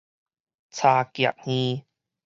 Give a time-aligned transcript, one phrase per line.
[0.71, 1.85] 柴屐耳